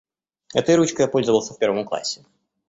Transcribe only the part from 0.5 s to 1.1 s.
Этой ручкой я